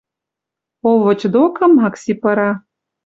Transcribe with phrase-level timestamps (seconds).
[0.89, 2.51] Овоть докы Макси пыра.